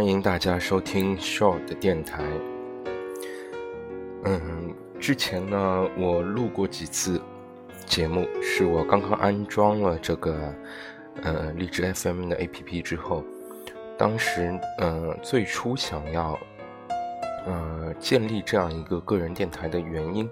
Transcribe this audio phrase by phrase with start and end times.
[0.00, 2.24] 欢迎大家收听 Short 的电台。
[4.24, 7.20] 嗯，之前呢，我录过几次
[7.84, 10.54] 节目，是我刚刚安装了这个
[11.22, 13.22] 呃荔枝 FM 的 APP 之后，
[13.98, 16.38] 当时呃最初想要
[17.44, 20.30] 呃建立这样一个个人电台的原因，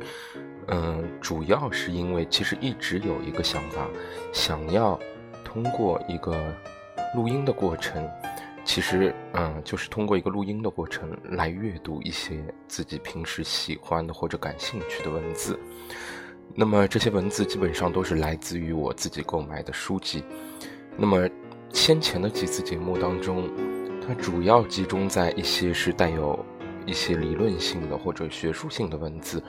[0.68, 3.86] 嗯，主要是因为其实一直有一个想法，
[4.32, 4.98] 想要
[5.44, 6.34] 通过一个
[7.14, 8.08] 录音的过程。
[8.68, 15.58] 其实，嗯，就是通过一个录音的过程来阅读一些自己平时喜欢的或者感兴趣的文字。
[16.54, 20.22] 那么这些文字基本上都是来自于我自己购买的书籍。
[20.98, 21.26] 那么
[21.72, 23.48] 先前的几次节目当中，
[24.06, 26.44] 它主要集中在一些是带有
[26.84, 29.42] 一些理论性的或者学术性的文字。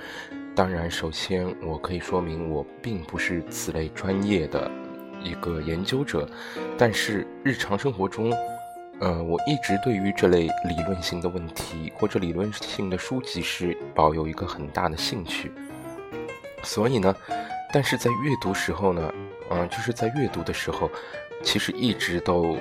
[0.55, 4.71] 当然，首先我可以说明我并不是此类专业的
[5.21, 6.25] 一个研究者，
[6.77, 8.33] 但是日常生活中。
[8.99, 15.51] 呃，我一直对于这类理论性的问题或者理论性的书籍是保有一个很大的兴趣，
[16.63, 17.15] 所以呢，
[17.71, 19.13] 但是在阅读时候呢，
[19.51, 20.91] 嗯，就是在阅读的时候，
[21.41, 22.57] 其实一直都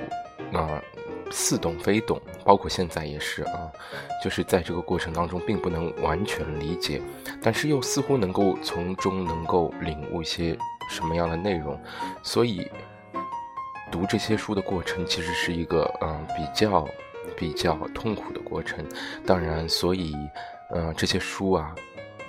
[0.53, 0.81] 啊
[1.33, 3.73] 似懂非懂，包括现在也是啊，
[4.23, 7.03] 就是在这个过程当中并不能完全理解，
[7.43, 10.57] 但是又似乎能够从中能够领悟一些
[10.89, 11.77] 什么样的内容，
[12.23, 12.71] 所以。
[13.91, 16.87] 读这些书的过程其实是一个嗯比较
[17.37, 18.85] 比较痛苦的过程，
[19.27, 20.17] 当然，所以
[20.75, 21.75] 嗯这些书啊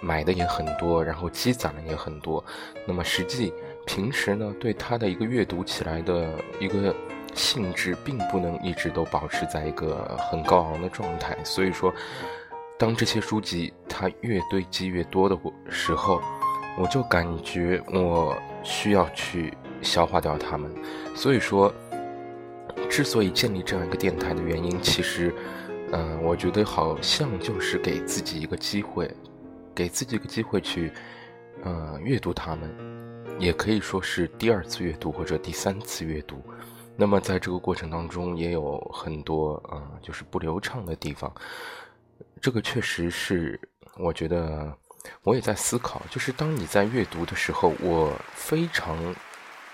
[0.02, 2.44] 买的也很多，然后积攒的也很多。
[2.86, 3.54] 那么实际
[3.86, 6.94] 平时呢对它的一个阅读起来的一个
[7.34, 11.38] 兴致，并不能一直都保持在一个很高昂的状态。
[11.44, 11.94] 所以说，
[12.78, 15.38] 当这些书籍它越堆积越多的
[15.70, 16.22] 时候，
[16.78, 19.54] 我就感觉我需要去。
[19.82, 20.70] 消化掉它们，
[21.20, 21.70] 所以说，
[22.90, 25.36] 之所以建立这样一个电台的原因，其实，
[25.92, 29.14] 嗯，我觉得好像就是给自己一个机会，
[29.76, 30.94] 给自己一个机会去，
[31.62, 32.74] 呃，阅读它们，
[33.38, 36.42] 也可以说是第二次阅读或者第三次阅读。
[36.96, 41.30] 那么在这个过程当中，也有很多啊，就是不流畅的地方。
[42.40, 43.60] 这个确实是，
[43.98, 44.74] 我觉得
[45.24, 48.98] 我也在思考，就是当你在阅读的时候，我非常。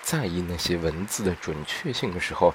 [0.05, 2.53] 在意那些文字的准确性的时候，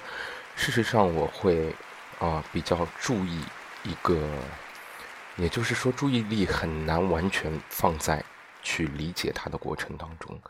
[0.55, 1.75] 事实上我会
[2.21, 3.41] 啊比较注意
[3.83, 4.17] 一个，
[5.37, 8.25] 也就是说注意力很难完全放在
[8.63, 10.41] 去理解它的过程当中，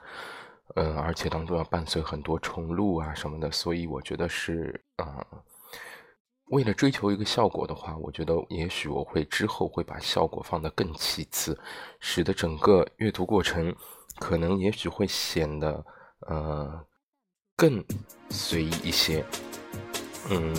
[0.74, 5.24] 呃，而且当中要伴随很多重录啊什么的，所以我觉得是啊，
[6.50, 11.58] 为了追求一个效果的话，我觉得也许我会之后会把效果放得更其次，
[11.98, 13.74] 使得整个阅读过程
[14.18, 15.82] 可能也许会显得
[16.28, 16.84] 呃。
[17.60, 17.84] 更
[18.30, 19.22] 随意一些，
[20.30, 20.50] 嗯，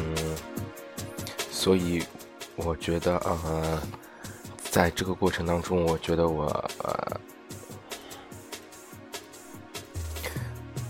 [1.50, 2.03] 所以
[2.56, 3.81] 我觉得呃，
[4.69, 6.45] 在这个过程当中，我觉得我
[6.84, 7.19] 呃，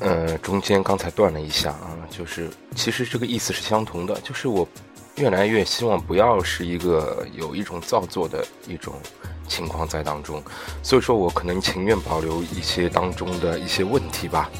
[0.02, 4.68] 呃，中间刚才断了一下啊，就是其实这个意思是相同的，就是我
[5.16, 8.96] 越来越希望不要是一个有一种造作的一种
[9.48, 10.44] 情况在当中，
[10.84, 14.52] 所以说我可能情愿保留一些当中的一些问题吧。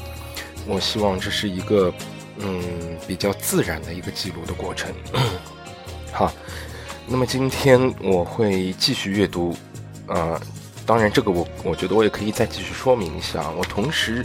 [0.66, 1.92] 我希望这是一个，
[2.38, 2.60] 嗯，
[3.06, 4.92] 比较自然的一个记录的过程。
[6.12, 6.32] 好，
[7.06, 9.56] 那么今天我会继续阅读，
[10.06, 10.40] 呃，
[10.86, 13.50] 当然这个我我觉得我也可以再继续说明一下。
[13.50, 14.24] 我同时，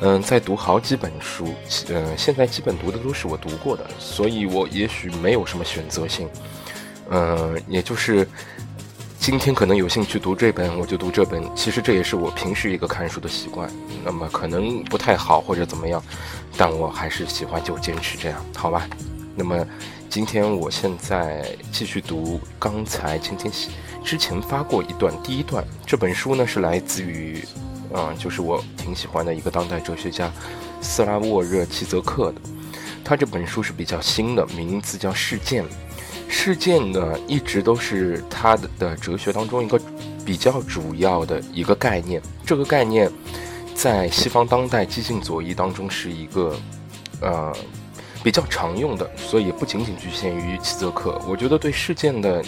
[0.00, 1.54] 嗯，在读好几本书，
[1.88, 6.28] 嗯，现在基本读的都是我读过的，所以我也许没有什么选择性，
[7.10, 8.26] 嗯，也就是。
[9.20, 11.44] 今天可能有兴趣读这本，我就读这本。
[11.54, 13.70] 其实这也是我平时一个看书的习惯。
[14.02, 16.02] 那么可能不太好或者怎么样，
[16.56, 18.88] 但我还是喜欢就坚持这样，好吧？
[19.36, 19.62] 那么
[20.08, 23.52] 今天我现在继续读刚才今天
[24.02, 25.62] 之前发过一段第一段。
[25.84, 27.44] 这本书呢是来自于，
[27.92, 30.32] 嗯，就是我挺喜欢的一个当代哲学家
[30.80, 32.40] 斯拉沃热齐泽克的。
[33.04, 35.62] 他这本书是比较新的，名字叫《事件》。
[36.30, 39.78] 事件呢，一直都是他的哲学当中一个
[40.24, 42.22] 比较主要的一个概念。
[42.46, 43.10] 这个概念
[43.74, 46.56] 在西方当代激进左翼当中是一个
[47.20, 47.52] 呃
[48.22, 51.20] 比较常用的，所以不仅仅局限于齐泽克。
[51.28, 52.42] 我觉得对事件的，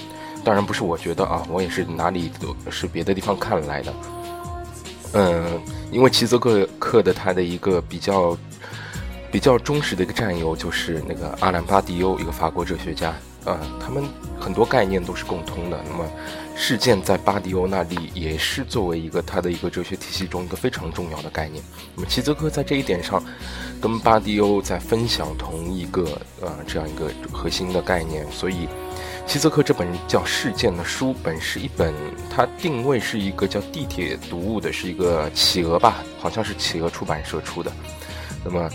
[0.45, 3.93] 当然不是我觉得啊，我也是哪里都是别的地方看来的。
[5.15, 8.39] 嗯，因为齐泽克克的他的一个比较
[9.31, 13.13] 比较忠实的一个战友就是那个阿兰巴迪欧，一个法国哲学家。
[13.45, 14.05] 啊，他们
[14.39, 15.79] 很多概念都是共通的。
[15.89, 16.05] 那么，
[16.57, 21.63] 事件在巴迪欧那里也是作为一个他的一个哲学体系中一个非常重要的概念。
[21.97, 23.23] 那么，齐泽克在这一点上，
[23.81, 28.25] 跟巴迪欧在分享同一个呃这样一个核心的概念。
[28.31, 28.69] 所以，
[29.27, 31.93] 齐泽克这本叫《事件》的书本是一本，
[32.31, 37.73] 它定位是一个叫地铁读物的，是一个企鹅吧，好像是企鹅出版社出的。
[38.45, 38.71] 那么，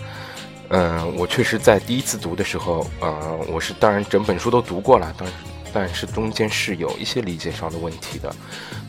[0.70, 5.34] 嗯，我确实在第一次读的时候，呃，我是当然整本书都读过了，但是
[5.74, 8.36] 但是中间是有一些理解上的问题的。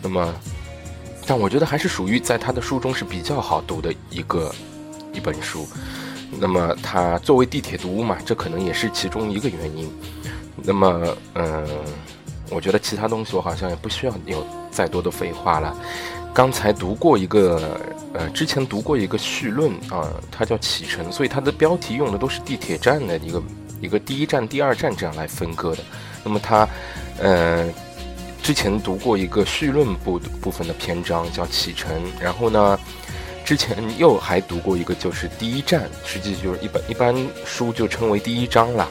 [0.02, 0.34] 那么，
[1.26, 4.52] 但我觉得还是属于在他的书中是比较好读的一个
[5.12, 5.68] 一本书。
[6.40, 9.90] 那么，它作为地铁读物嘛，这可能也是其中一个原因。
[10.56, 11.66] 那么，嗯，
[12.50, 15.76] 我觉得其他东西我好像也不需要有再多的废话了。
[16.34, 17.80] 刚才读过一个，
[18.14, 23.42] 呃，之前读过一个序论啊，它叫启程，所以它的标题用的都是地铁站的一个
[23.80, 25.82] 一个第一站、第二站这样来分割的。
[26.22, 26.68] 那么它，
[27.18, 27.68] 呃，
[28.40, 31.90] 之前读过一个序论部部分的篇章叫启程，
[32.20, 32.78] 然后呢，
[33.44, 37.12] 之前又还读过一个就是第一站，实际就是一本一般
[37.44, 38.88] 书就称为第一章了。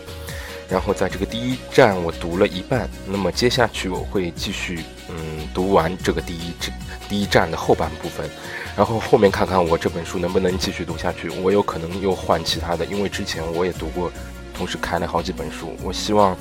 [0.69, 6.69] 然后在这个第一站我读了一半，那么接下去我会继续嗯读完这个第一这
[7.09, 8.30] 第一站的后半部分，
[8.75, 11.30] 然后后面看看我这本书能不能继续读下去。
[11.42, 14.12] 我有可能又换其他的，因为之前我也读过，
[14.54, 15.75] 同时开了好几本书。
[15.83, 16.36] 我希望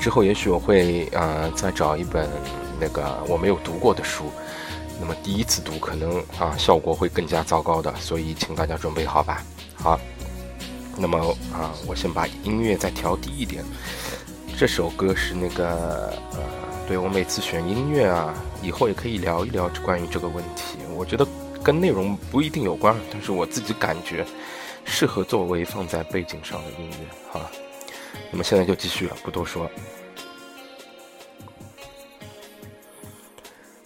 [0.00, 2.28] 之后也许我会啊再找一本
[2.80, 4.30] 那个我没有读过的书，
[5.00, 9.42] 那么第一次读可能啊效果会更加糟糕的，所以请大家准备好吧。
[9.74, 10.00] 好。
[10.98, 11.18] 那么
[11.52, 13.62] 啊，我先把音乐再调低一点。
[14.56, 16.38] 这首歌是那个呃，
[16.88, 18.32] 对我每次选音乐啊，
[18.62, 20.78] 以后也可以聊一聊关于这个问题。
[20.94, 21.26] 我觉得
[21.62, 24.24] 跟内容不一定有关，但是我自己感觉
[24.84, 27.06] 适合作为放在背景上的音乐。
[27.30, 27.50] 好，
[28.30, 29.70] 那么现在就继续了，不多说。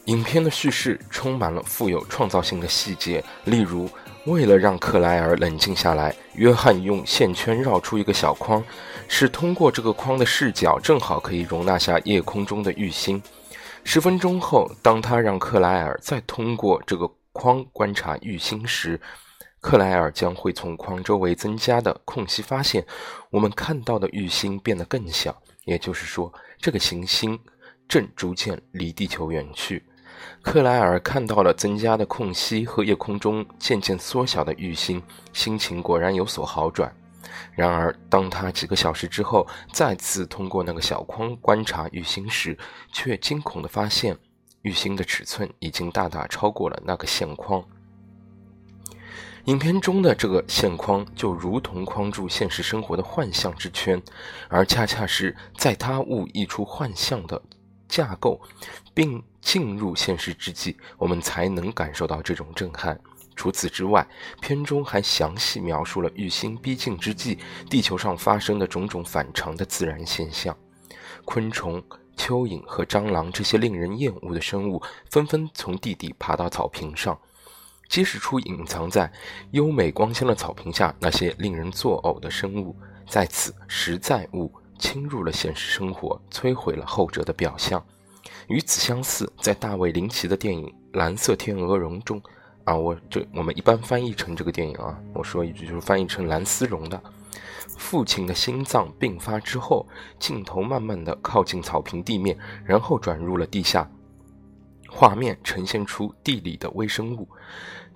[0.07, 3.89] 影片的叙事充满了富有创造性的细节，例如。
[4.27, 8.63] 为了让克莱尔冷静下来，约翰用线圈绕出一个小框，
[9.09, 13.21] 是通过这个框的视角正好可以容纳下夜空中的玉星。
[13.83, 19.01] 十分钟后，当他让克莱尔再通过这个框观察玉星时，
[19.61, 22.87] 克莱尔将会从框周围增加的空隙发现，
[23.31, 27.39] 我们看到的玉星变得更小，也就是说，这个行星
[27.89, 29.85] 正逐渐离地球远去。
[30.43, 35.03] 克莱尔看到了增加的空隙和夜空中渐渐缩小的玉星，
[35.33, 36.95] 心情果然有所好转。
[37.53, 42.57] 然而，当他几个小时之后再次通过那个小框观察玉星时，
[42.93, 44.17] 却惊恐地发现，
[44.63, 47.65] 玉星的尺寸已经大大超过了那个线框。
[49.45, 54.01] 影片中的这个线框就如同框住现实生活的幻象之圈，
[54.49, 57.41] 而恰恰是在他误译出幻象的
[57.89, 58.41] 架构，
[58.95, 59.23] 并。
[59.43, 63.01] 进入现实之际，我们才能感受到这种震撼。
[63.41, 64.07] 除此之外，
[64.43, 67.39] 片中还详细描述了玉星逼近之际，
[67.71, 70.55] 地球上发生的种种反常的自然现象。
[71.25, 71.83] 昆虫、
[72.19, 77.19] 蚯蚓和蟑螂这些令人厌恶的生物纷纷从地底爬到草坪上，
[77.89, 79.11] 揭示出隐藏在
[79.53, 82.77] 优美光鲜的草坪下那些令人作呕的生物。
[83.09, 87.83] 在此，实在物侵入了现实生活，摧毁了后者的表象。
[88.49, 92.23] 与此相似，在大卫林奇的电影《蓝色天鹅绒》中，
[92.65, 97.01] 啊，我这我们一般翻译成这个电影啊，我说一句就是翻译成蓝丝绒的。
[97.79, 99.87] 父亲的心脏病发之后，
[100.19, 103.91] 镜头慢慢的靠近草坪地面，然后转入了地下。
[104.89, 107.29] 画面呈现出地里的微生物，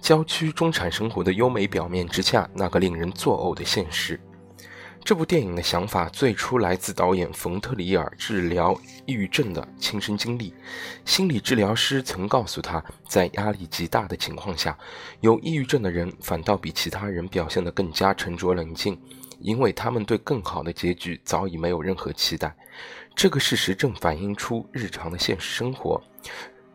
[0.00, 4.18] 郊区中产生活的优美表面之下那个令人作呕的现实。
[5.04, 10.54] 这部电影的想法最初来自导演冯特里尔治疗抑郁症的亲身经历。
[11.04, 14.78] 心理治疗师曾告诉他，在压力极大的情况下，
[15.20, 18.98] 有抑郁症的人反倒比其他人表现得更加沉着冷静，
[19.40, 22.56] 因为他们对更好的结局早已没有任何期待。
[23.14, 26.02] 这个事实正反映出日常的现实生活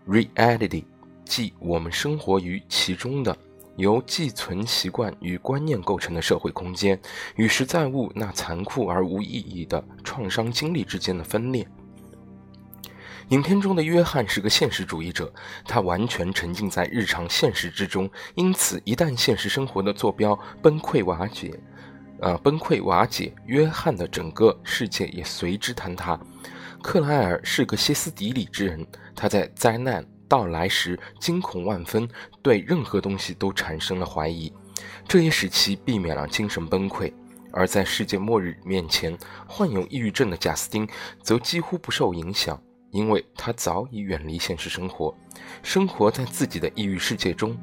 [0.07, 0.83] ，reality，
[1.25, 3.36] 即我们生活于其中的。
[3.79, 7.00] 由寄存习惯与观念构成的社会空间，
[7.38, 11.65] 与实在物那残酷而无意义的创伤经历之间的分裂。
[13.29, 15.31] 影片中的约翰是个现实主义者，
[15.63, 21.57] 他完全沉浸在日常现实之中，因此一旦现实生活的坐标崩溃瓦解，
[22.21, 26.19] 呃，崩溃瓦解，约翰的整个世界也随之坍塌。
[26.81, 30.03] 克莱尔是个歇斯底里之人，他在灾难。
[30.29, 32.07] 到来时惊恐万分，
[32.41, 34.53] 对任何东西都产生了怀疑，
[35.07, 37.12] 这也使其避免了精神崩溃。
[37.51, 39.17] 而在世界末日面前，
[39.48, 40.88] 患有抑郁症的贾斯汀
[41.24, 45.17] 则几乎不受影响，因为他早已远离现实生活，
[45.63, 47.57] 生活在自己的抑郁世界中。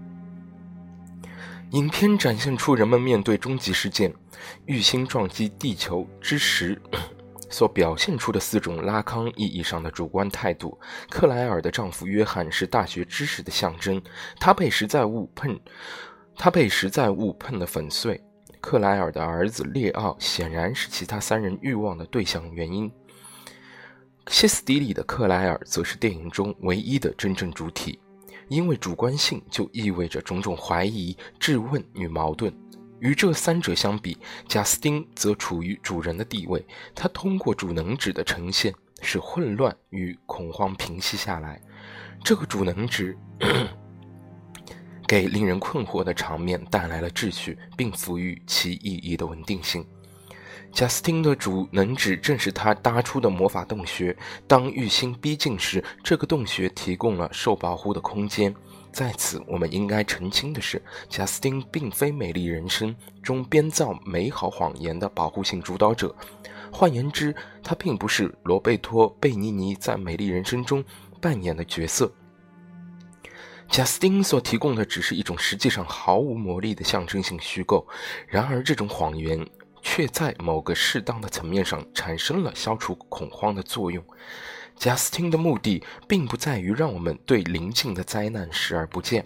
[1.71, 4.13] 影片展现出人们面对终极事件——
[4.67, 6.81] 玉星撞击地球之时
[7.49, 10.79] 所表现出的四种拉康意义上的主观态度。
[11.09, 14.01] 克莱尔的丈夫约翰是大学知识的象征，
[14.39, 15.59] 他被实在物碰，
[16.37, 18.23] 他被实在物碰得粉碎。
[18.61, 22.91] 克莱尔的儿子列奥显然是其他三人欲望的对象原因。
[24.29, 28.01] 歇斯底里的克莱尔则是电影中唯一的真正主体，
[28.49, 32.53] 因为主观性就意味着种种怀疑、质问与矛盾。
[33.01, 34.17] 与这三者相比，
[34.49, 36.65] 贾斯汀则处于主人的地位。
[36.95, 41.61] 他通过主能指的呈现，使混乱与恐慌平息下来。
[42.25, 43.17] 这个主能指
[45.07, 49.87] 给令人困惑的场面带来了秩序，并赋予其意义的稳定性。
[50.73, 54.15] 贾斯汀的主能指正是他搭出的魔法洞穴。
[54.47, 58.55] 当玉心逼近时，这个洞穴提供了受保护的空间。
[58.97, 66.17] 在此，我们应该澄清的是，贾斯汀并非《美丽人生》中编造美好谎言的保护性主导者。
[66.73, 70.83] 换言之，他并不是罗贝托·贝尼尼在《美丽人生》中
[71.21, 72.11] 扮演的角色。
[73.69, 77.87] 贾斯汀所提供的只是一种实际上毫无魔力的象征性虚构。
[78.27, 79.47] 然而，这种谎言
[79.83, 84.03] 却在某个适当的层面上产生了消除恐慌的作用。
[84.77, 89.25] 贾斯汀的目的并不在于让我们对临近的灾难视而不见，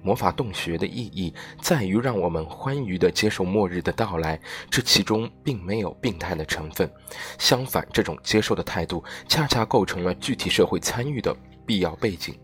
[0.00, 4.40] 魔法洞穴的意义在于让我们欢愉地接受末日的到来，
[4.70, 6.90] 这其中并没有病态的成分。
[7.38, 12.38] 相反，这种接受的态度恰恰构成了具体社会参与的必要背景。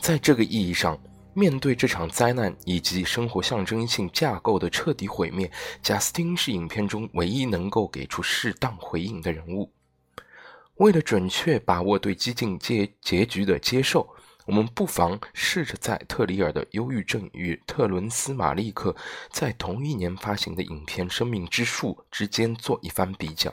[0.00, 0.98] 在这个意义上，
[1.34, 5.50] 面对这场灾难以及生活象征性架构的彻底毁灭，
[5.82, 9.70] 贾斯汀是影片中唯一能够给出适当回应的人物。
[10.80, 14.08] 为了准确把握对激进结结局的接受，
[14.46, 18.96] 我们不妨试着在特里尔的《忧郁症》与特伦斯·马利克
[19.30, 23.50] 在同一年发行的影片《生命之树》之间做一番比较。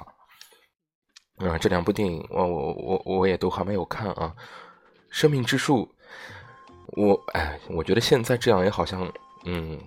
[1.36, 4.34] 啊，这两部电影，我我我我也都还没有看啊，
[5.10, 5.86] 《生命之树》，
[6.96, 9.12] 我哎，我觉得现在这样也好像，
[9.44, 9.78] 嗯，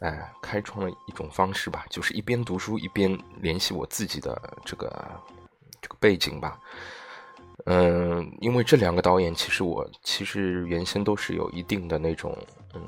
[0.00, 4.90] 哎，开创了一种方式吧，就是一边读书一边联系我自己的这个。
[5.80, 6.58] 这个背景吧，
[7.66, 12.36] 嗯，因为这两个导演，其实我其实原先都是有一定的那种，
[12.74, 12.80] 嗯，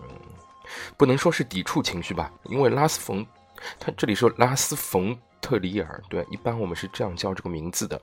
[0.97, 3.27] 不能说是抵触情绪吧，因为拉斯冯，
[3.79, 8.01] 他这里说拉斯冯特里尔，对，一般我们是这样叫这个名字的。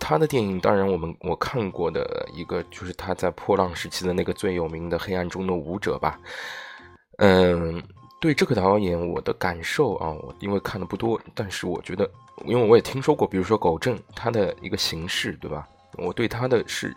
[0.00, 6.18] 他的电影，当然我们我看过的一个，就是他在破浪时期的那个最有名的《黑暗中的舞者》吧，
[7.18, 7.82] 嗯。
[8.22, 12.08] 对这个导演，我的感受啊，我因为看的不多，但是我觉得，
[12.44, 15.66] 因为我也听说过，比如说狗正他的一个形式，对吧？
[15.98, 16.94] 我对它的是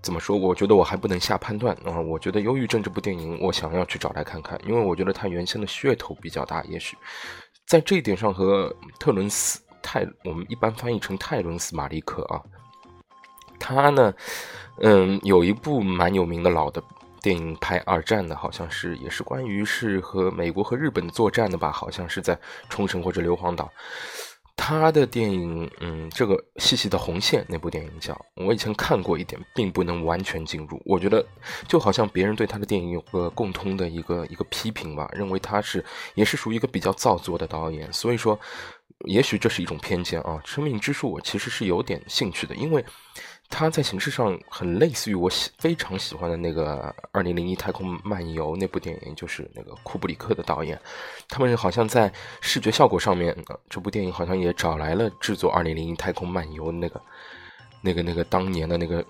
[0.00, 0.36] 怎么说？
[0.36, 2.00] 我觉得我还不能下判断啊。
[2.00, 6.96] 我觉得《忧郁症》这部电影，我想要去找来看看，因为我觉得它原先的噱头比较大，也许
[7.66, 12.40] 在这一点上和特伦斯泰，我们一般翻译成泰伦斯马利克啊，
[13.58, 14.14] 他呢，
[14.80, 16.82] 嗯，有一部蛮有名的老的。
[17.20, 21.70] 电影拍二战的，好像是也是关于是和美国和日本作战的吧？
[21.70, 23.70] 好像是在冲绳或者硫磺岛。
[24.60, 30.82] 他的电影，嗯，这个《细细的红线》那部电影叫，我以前看过一点，并不能完全进入。
[30.84, 31.24] 我觉得
[31.68, 35.84] 就好像别人对他的电影有个共通的一个一个批评吧，认为他是
[36.16, 37.92] 也是属于一个比较造作的导演。
[37.92, 38.38] 所以说，
[39.06, 40.40] 也许这是一种偏见啊。
[40.46, 42.84] 《生命之树》我其实是有点兴趣的，因为。
[43.50, 50.78] 它在形式上很类似于我喜非常喜欢的那个《二零零一太空漫游》那部电影，就是那个库布里克的导演。
[51.28, 53.34] 他们好像在视觉效果上面，
[53.68, 57.00] 这部电影好像也找来了制作《二零零一太空漫游》那个、
[57.80, 59.04] 那个、那个当年的那个、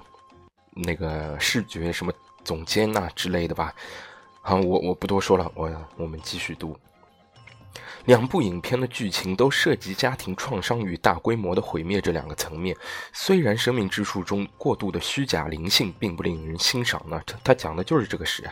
[0.72, 2.12] 那个视觉什么
[2.44, 3.74] 总监呐之类的吧。
[4.40, 6.74] 好，我我不多说了，我我们继续读。
[8.08, 12.74] 两部影片的剧情都涉及家庭创伤与大规模的毁灭这两个层面。
[13.12, 18.48] 虽然《生命之树》中过度的虚假灵性并不令人欣赏呢，它它讲的就是这个事。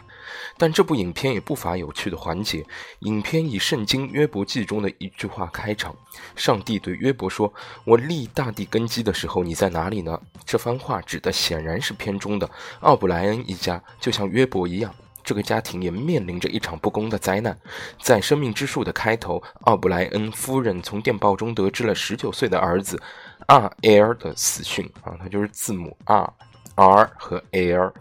[0.59, 2.67] 但这部影片也不乏有趣的环节。
[3.01, 5.97] 影片以《圣经·约伯记》中的一句话开场
[6.37, 7.51] ：“上帝对约伯说
[7.85, 12.47] ：‘我立大地根基的时候，你在哪里呢？’”这番话指的显然是片中的
[12.81, 14.95] 奥布莱恩一家，就像约伯一样。
[15.27, 17.59] 这个家庭也面临着一场不公的灾难。
[18.01, 23.03] 在《生命之树》的开头，奥布莱恩夫人从电报中得知了十九岁的儿子
[23.47, 26.33] R L 的死讯啊，他就是字母 R
[26.77, 27.93] R 和 L。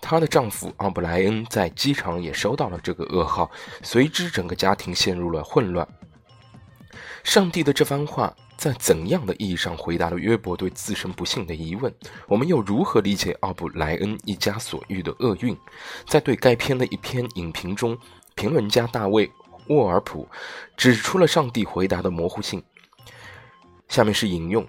[0.00, 3.50] 她的丈夫奥布莱恩在机场也收到了这个噩耗，
[3.82, 5.86] 随之整个家庭陷入了混乱。
[7.22, 8.34] 上帝的这番话。
[8.60, 11.90] 在怎样的意义上回答了约伯对自身不幸的疑问？
[12.28, 15.56] 我们又如何理解奥布莱恩一家所遇的厄运？
[16.06, 17.96] 在对该片的一篇影评中，
[18.34, 19.26] 评论家大卫·
[19.68, 20.28] 沃尔普
[20.76, 22.62] 指出了上帝回答的模糊性。
[23.88, 24.66] 下面是引用。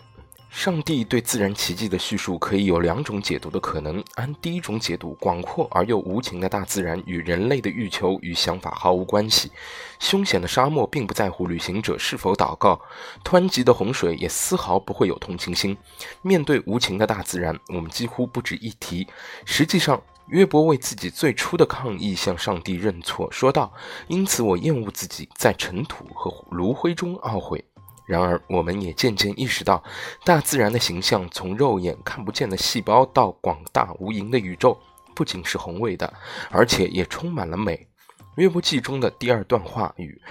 [0.52, 4.04] 上帝对自然奇迹的叙述可以有两种解读的可能。
[4.16, 9.50] 按第一种解读，广阔而又无情的大自然与人类的欲求与想法毫无关系。
[9.98, 12.80] 凶险的沙漠并不在乎旅行者是否祷告，
[13.24, 15.76] 湍急的洪水也丝毫不会有同情心。
[16.22, 19.08] 面对无情的大自然，我们几乎不值一提。
[19.46, 23.72] 实际上，约伯为自己最初的抗议向上帝认错，说道
[24.10, 27.64] ：“因此，我厌恶自己在尘土和炉灰中懊悔。”
[28.12, 29.82] 然而，我们也渐渐意识到，
[30.26, 34.78] 大自然的形象从肉眼看不见的细胞到广大无垠的宇宙，
[35.16, 36.14] 不仅是宏伟的，
[36.50, 37.88] 而且也充满了美。
[38.36, 40.22] 约伯记中的第二段话语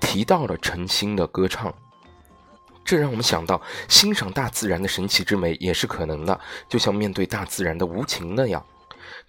[0.00, 1.72] 提到了晨星的歌唱，
[2.84, 8.64] 这让我们想到，欣赏大自然的神奇之美也是可能的，就像面对大自然的无情那样。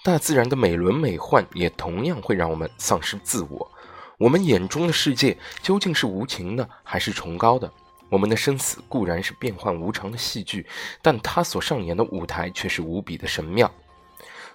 [0.03, 3.71] 大自然的美轮美奂也同样会让我们丧失自我。
[4.17, 7.71] 我们眼中的世界究竟是无情的，还是崇高的？
[8.09, 10.65] 我们的生死固然是变幻无常的戏剧，
[11.01, 13.71] 但他所上演的舞台却是无比的神妙。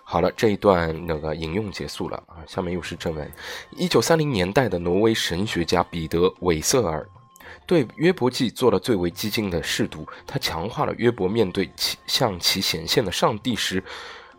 [0.02, 3.30] 好了，这一段那个引用结束了啊，下面又是正文。
[3.70, 7.08] 一九三零年代的挪威神学家彼得·韦瑟尔
[7.66, 13.82] 对约伯记做了最为激进的试读，他强化了约伯面对其向其显现的上帝时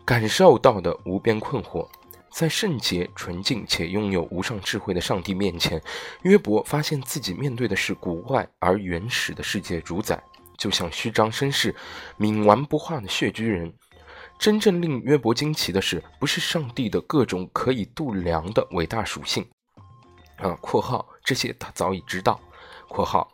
[0.04, 1.88] 感受到的无边困惑。
[2.36, 5.82] 在圣洁、纯净且拥有无上智慧的上帝面前，
[6.20, 10.22] 约伯发现自己面对的是古怪而原始的世界主宰，
[10.58, 11.74] 就像虚张声势、
[12.18, 13.72] 冥顽不化的血居人。
[14.38, 19.42] 真正令约伯惊奇的是，不是上帝的各种可以度量的伟大属性，
[20.36, 22.38] 啊（括号这些他早已知道
[22.86, 23.32] ），（括号），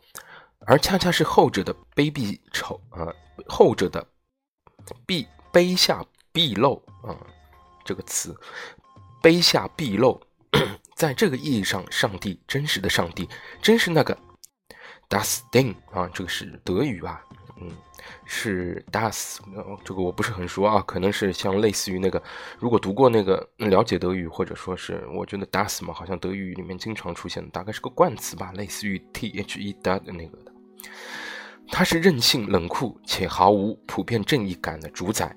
[0.65, 3.11] 而恰恰是后者的卑鄙丑，啊，
[3.49, 4.07] 后者的
[5.05, 6.01] 卑卑下
[6.31, 7.19] 鄙陋，啊，
[7.83, 8.33] 这个词。
[9.23, 10.21] 卑下必露，
[10.95, 13.27] 在这个意义上，上帝真实的上帝，
[13.61, 14.15] 真是那个
[15.09, 17.23] das Ding 啊，这个是德语吧？
[17.61, 17.71] 嗯，
[18.25, 19.37] 是 das，
[19.85, 22.21] 这个我不是很熟啊，可能是像类似于那个，
[22.59, 30.51] 如果读过那个了解德语，或者说是我觉得 das 嘛，好像德语里面经常出现的，大概是个冠词吧，类似于 the 的那个的。
[31.69, 35.33] 他是任性、冷酷且毫无普遍正义感的主宰。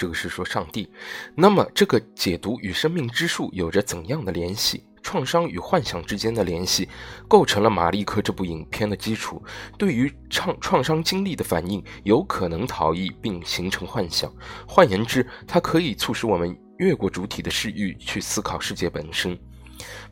[0.00, 0.88] 这个是说上帝，
[1.34, 4.82] 那么这个解读与生命之树有着怎样的联系？
[5.02, 6.88] 创伤与幻想之间的联系，
[7.28, 9.42] 构成了《马利克》这部影片的基础。
[9.76, 14.32] 对于创创伤经历的反应，有可能逃逸并形成幻想。
[14.66, 19.38] 换言之，它可以促使我们越过主体的视域去思考世界本身。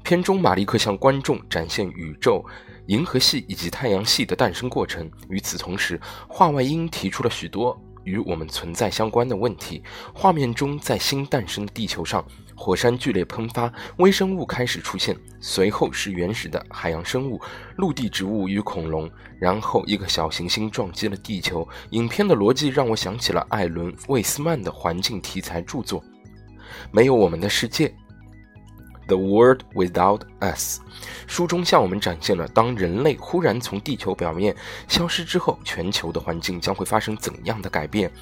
[0.03, 2.45] 片中，马利克向观众展现宇宙、
[2.89, 5.11] 银河系以及太阳系的诞生过程。
[5.31, 5.99] 与此同时，
[6.29, 7.79] 画外音提出了许多。
[8.09, 9.83] 与我们存在相关的问题。
[10.15, 12.25] 画面中，在新诞生的地球上，
[12.57, 17.39] 火山剧烈喷发，微生物开始出现，随后是原始的海洋生物、
[17.77, 21.69] 陆地植物与恐龙，然后一个小行星撞击了地球。
[21.91, 26.01] 影片的逻辑让我想起了艾伦·魏斯曼的环境题材著作
[26.91, 27.89] 《没有我们的世界》。
[29.09, 30.81] The World Without Us，
[31.27, 34.55] 书中向我们展现了当人类忽然从地球表面
[34.87, 38.13] 消失之后，全球的环境将会发生怎样的改变。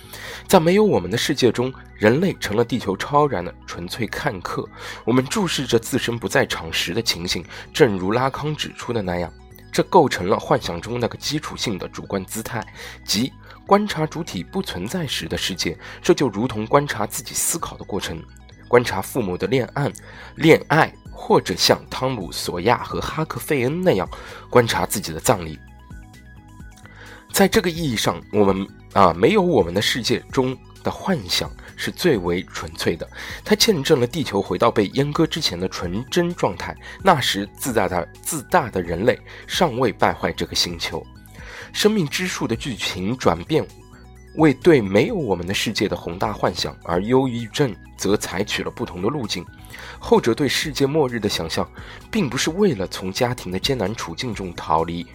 [0.47, 4.65] 在没有我们的世界中，人类成了地球超然的纯粹看客。
[5.05, 7.45] 我们注视着自身不在场时的情形，
[7.75, 9.33] 正如拉康指出的那样，
[9.73, 12.65] 这构成了幻想中那个基础性的主观姿态，
[13.05, 13.33] 即
[13.67, 15.77] 观察主体不存在时的世界。
[16.01, 18.23] 这就如同观察自己思考的过程。
[18.69, 19.91] 观察父母的恋爱，
[20.35, 24.09] 恋爱，或者像汤姆·索亚和哈克·费恩那样
[24.51, 25.59] 观察自己的葬礼。
[27.33, 33.07] 在这个意义上，我们啊，没有我们的世界中的幻想是最为纯粹的。
[33.45, 36.75] 它见证了地球回到被阉割之前的纯真状态。
[37.03, 41.07] 那时，自大的自大的人类尚未败坏这个星球。
[41.73, 43.67] 生命之树的剧情转变。
[44.37, 49.45] 为对没有我们的世界的宏大幻想而忧郁症，则采取了不同的路径。
[49.99, 51.69] 后者对世界末日的想象，
[52.11, 55.07] 并不是为了从家庭的艰难处境中逃离。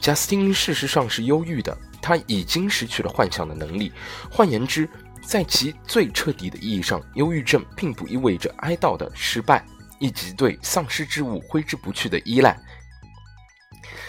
[0.00, 3.92] 贾斯汀事实上是忧郁的，他已经失去了幻想的能力。
[4.28, 4.88] 换言之，
[5.22, 9.64] 在其最彻底的意义上，忧郁症并不意味着哀悼的失败，
[10.00, 12.58] 以及对丧失之物挥之不去的依赖。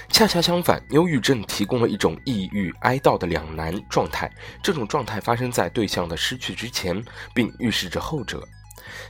[0.09, 4.31] 恰恰相反，忧郁症提供了一种抑郁哀悼的两难状态。
[4.63, 8.47] 这种状态发生在对象的失去之前，并预示着后者。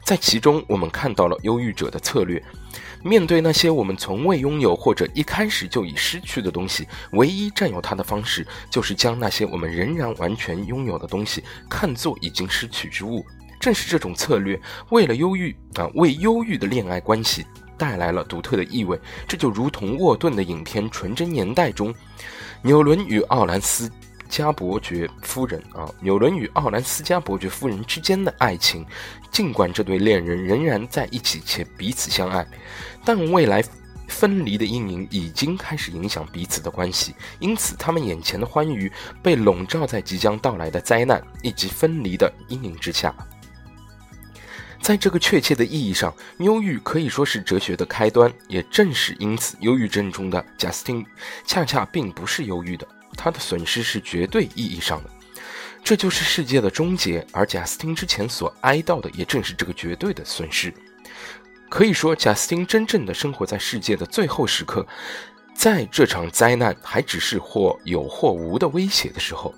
[0.04, 2.41] 在其中，我们看到了忧郁者的策略：
[3.04, 13.26] 面对那些我们从未拥有或者一开始就已失去的东西，唯一占有它的方式，就是将那些我们仍然完全拥有的东西看作已经失去之物。
[13.60, 14.60] 正是这种策略，
[14.91, 17.46] 为了忧郁啊，为忧郁的恋爱关系。
[17.78, 19.00] 带来了独特的意味。
[19.28, 21.94] 这就如同沃顿的影片《纯真年代》中，
[22.62, 23.92] 纽伦与奥兰斯
[24.28, 28.86] 加伯爵夫人啊，纽伦与奥兰斯加伯爵夫人之间的爱情，
[29.32, 32.46] 尽管这对恋人仍然在一起且彼此相爱，
[33.04, 33.64] 但未来。
[34.08, 38.90] 分离的阴影已经开始影响彼此的关系，因此他们眼前的欢愉
[39.24, 43.12] 被笼罩在即将到来的灾难以及分离的阴影之下。
[44.86, 48.32] 在这个确切的意义上，忧郁可以说是哲学的开端。
[48.48, 51.04] 也正是因此，忧郁症中的贾斯汀
[51.43, 55.10] 恰恰并不是忧郁的，他的损失是绝对意义上的，
[55.84, 57.26] 这就是世界的终结。
[57.32, 60.71] 而贾斯汀之前所哀悼的，也正是这个绝对的损失。
[61.67, 64.86] 可以说，贾斯汀真正的生活在世界的最后时刻，
[65.56, 69.52] 在这场灾难还只是或有或无的威胁的时候，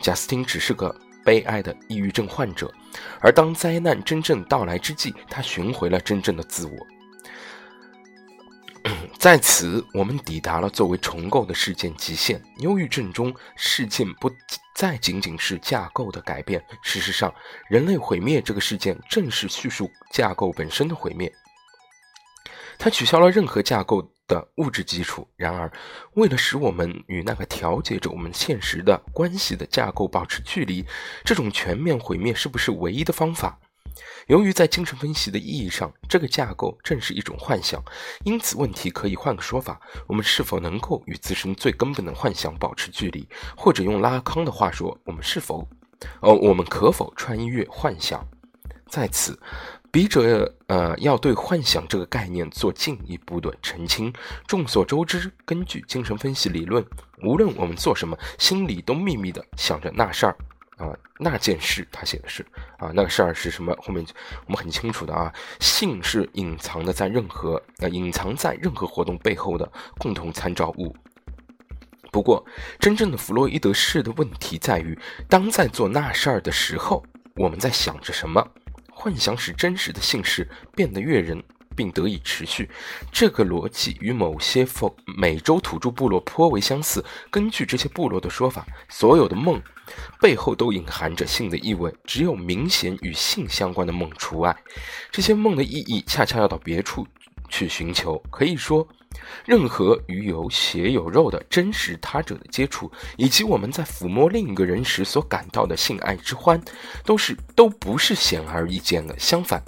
[0.00, 0.92] 贾斯汀只是个
[1.24, 2.72] 悲哀的抑郁症患者。
[3.20, 6.72] 而当灾难真正到来之际，他寻回了真正的自我。
[9.16, 12.42] 在此，我们抵达了作为重构的事件极限。
[12.58, 14.28] 忧郁症中，事件不
[14.74, 16.60] 再仅仅是架构的改变。
[16.82, 17.32] 事实上，
[17.68, 21.32] 人类毁灭这个事件，正是叙述架构本身的毁灭。
[22.76, 25.26] 它取消了任何架构的物质基础。
[25.36, 25.70] 然而，
[26.14, 30.84] 为了使我们与那个调节着我们现实的关系的架构保持距离，
[31.24, 33.58] 这种全面毁灭是不是唯一的方法？
[34.28, 37.82] 由于在精神分析的意义上，这个架构正是一种幻想，
[38.24, 43.28] 因此问题可以换个说法：我们是否能够与自身最根本的幻想保持距离？
[43.56, 45.68] 或者用拉康的话说，我们是否，
[46.20, 48.26] 哦，我们可否穿越幻想？
[48.88, 49.38] 在此。
[49.92, 54.10] 笔者呃要对幻想这个概念做进一步的澄清。
[54.46, 56.82] 众所周知，根据精神分析理论，
[57.22, 60.36] 无论我们做什么，心里都秘密的想着那事儿
[60.78, 61.86] 啊，那件事。
[61.92, 62.42] 他写的是
[62.78, 63.76] 啊，那个事儿是什么？
[63.82, 64.02] 后面
[64.46, 70.96] 我们很清楚的啊，性是隐藏的在任何呃隐藏在任何活动背后的共同参照物。
[72.10, 72.42] 不过，
[72.78, 77.04] 真正的弗洛伊德式的问题在于，当在做那事儿的时候，
[77.36, 78.42] 我们在想着什么？
[79.02, 81.42] 幻想使真实的姓氏变得悦人，
[81.74, 82.70] 并得以持续。
[83.10, 87.04] 这个逻辑与某些否美洲土著部落颇为相似。
[87.28, 89.60] 根据这些部落的说法，所有的梦
[90.20, 94.56] 背后都隐含着性的意味，只有明显与性相关的梦除外。
[95.10, 97.04] 这些梦的意义恰恰要到别处
[97.48, 98.16] 去寻求。
[98.30, 98.86] 可以说。
[99.44, 106.60] 任何与有血有肉的真实他者的接触，以及我们在抚摸另一个人时所感到的性爱之欢，
[107.04, 109.18] 都是都不是显而易见的。
[109.18, 109.62] 相反，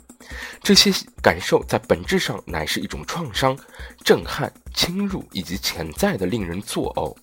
[0.62, 3.56] 这些感受在本质上乃是一种创伤、
[4.04, 7.16] 震撼、侵入以及潜在的令人作呕。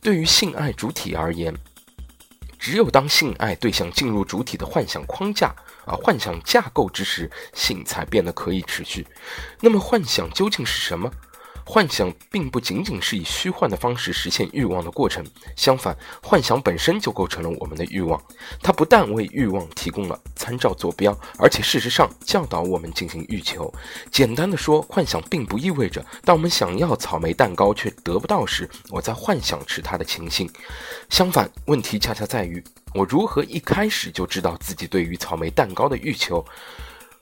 [0.00, 1.54] 对于性爱主体而言，
[2.58, 5.54] 只有当性爱对象进入主体的幻想框架
[5.86, 9.06] 啊、幻想架构之时，性才变得可以持续。
[9.60, 11.10] 那么，幻想究竟是什么？
[11.66, 15.24] 幻想并不仅仅是以虚幻的方式实现欲望的过程，
[15.56, 18.22] 相反，幻想本身就构成了我们的欲望。
[18.62, 23.72] 它不但为欲望提供了参照坐标，而且事实上教导我们进行欲求。
[24.10, 30.48] 简单的说，幻想并不意味着当我们想要草莓蛋糕却得不到时，我在幻想吃它的情形。
[31.08, 36.44] 相反，问题恰恰在于我如何一开始就知道自己对于草莓蛋糕的欲求，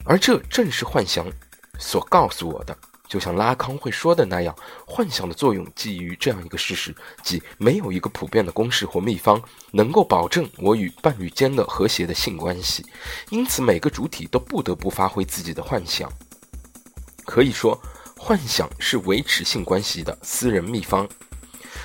[0.05, 1.25] 而这正是幻想
[1.79, 2.77] 所告诉我的。
[3.13, 9.39] 就像拉康会说的那样，幻想的作用基于这样一个事实，即没有一个普遍的公式或秘方
[9.71, 12.87] 能够保证我与伴侣间的和谐的性关系，
[13.29, 16.11] 因此每个主体都不得不发挥自己的幻想。
[17.27, 17.79] 可以说，
[18.17, 21.07] 幻想是维持性关系的私人秘方。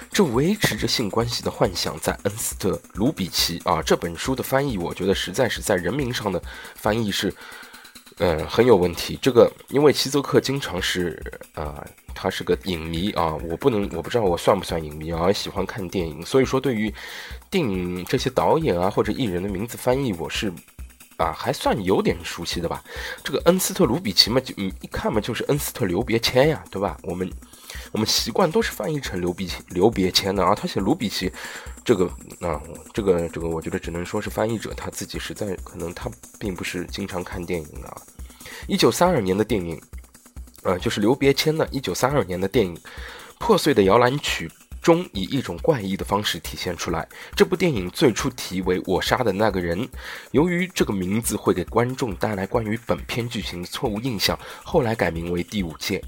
[0.09, 6.41] 这维持着性关系的幻想，在恩斯特·卢比奇啊这本书的翻译，我觉得实在是在人名上的
[6.75, 7.33] 翻译是。
[8.17, 9.17] 呃，很有问题。
[9.21, 11.21] 这个，因为齐泽克经常是，
[11.53, 16.93] 啊，他是个影迷啊，我不能，我不知道我算不算影迷啊，喜欢看电影，所以说对于
[17.49, 20.51] 电影这些导演啊或者艺人的名字翻译，我是
[21.17, 22.83] 啊还算有点熟悉的吧。
[23.23, 26.97] 这个恩斯特·卢比奇嘛，就嗯一看嘛就是恩斯特·刘别谦呀，对吧？
[27.03, 27.29] 我们
[27.91, 31.31] 我们习惯都是翻译成刘比刘别谦的啊，他写卢比奇。
[31.83, 32.05] 这个
[32.41, 32.61] 啊，
[32.93, 38.01] 这个这个，我觉得只能说是翻译者他自己实在可能他并不是经常看电影的。
[38.67, 39.81] 一九三二年的电影，
[40.63, 42.75] 呃，就是刘别谦的一九三二年的电影
[43.39, 44.47] 《破碎的摇篮曲》
[44.87, 47.05] 中，以一种怪异的方式体现出来。
[47.35, 49.77] 这部电影最初题为《我杀的那个人》，
[50.31, 55.99] 由于这个名字会给观众带来关于本片剧情的错误印象，后来改名为《第五届》。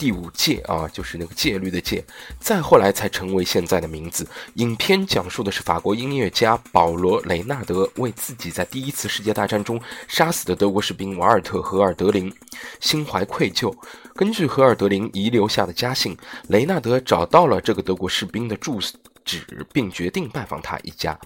[0.00, 2.02] 第五戒啊，就是那个戒律的戒，
[2.40, 4.26] 再后来才成为现在的名字。
[4.54, 12.32] 影片讲述的是法国音乐家保罗·雷纳德为自己在第一次世界大战中杀死的德国士兵瓦尔特·荷尔德林
[12.80, 13.70] 心怀愧疚。
[14.14, 16.16] 根据荷尔德林遗留下的家信，
[16.48, 18.98] 雷纳德找到了这个德国士兵的住所
[19.38, 21.18] 址，并决定拜访他一家。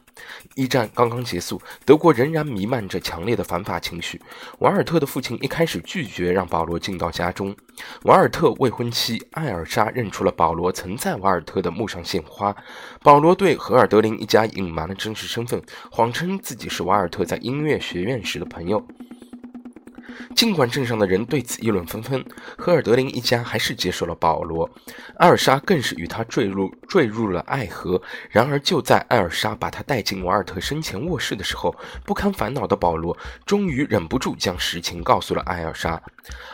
[0.55, 4.21] 一战刚刚结束，德国仍然弥漫着强烈的反法情绪。
[4.59, 7.55] 瓦尔特的父亲一开始拒绝让保罗进到家中。
[8.03, 12.55] 瓦尔特未婚妻艾尔莎认出了保罗曾在瓦尔特的墓上献花。
[13.03, 18.87] 保罗对荷尔德林一家隐瞒了真实身份，谎称自己是瓦尔特在音乐学院时的朋友。
[20.35, 22.25] 尽管镇上的人对此议论纷纷，
[22.57, 24.69] 赫尔德林一家还是接受了保罗。
[25.17, 28.01] 艾尔莎更是与他坠入坠入了爱河。
[28.31, 31.75] 然而，就在艾尔莎把他带进瓦尔特生前卧室的时候，
[32.05, 36.01] 不堪烦恼的保罗终于忍不住将实情告诉了艾尔莎。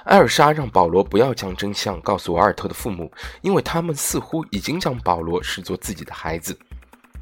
[0.04, 6.58] 艾尔莎让保罗不要将真相告诉瓦尔特的父母，因为他们似乎已经将保罗视作自己的孩子。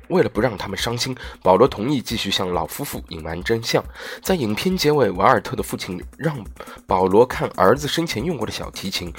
[0.09, 3.85] 为了不让他们伤心，保罗同意继续向老夫妇隐瞒真相。
[4.23, 6.45] 在影片结尾，瓦尔特的父亲让
[6.87, 9.13] 保罗看儿子生前用过的小提琴。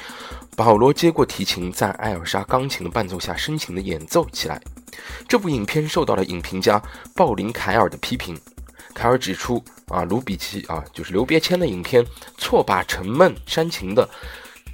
[0.56, 4.62] 保罗接过提琴，在艾尔莎钢琴的伴奏下深情地演奏起来。
[5.28, 6.82] 这部影片受到了影评家
[7.15, 8.38] 鲍林·凯尔的批评。
[8.93, 12.06] 凯尔指出，啊，卢比奇啊，就是刘别谦的影片，
[12.38, 14.10] 错把沉闷煽情的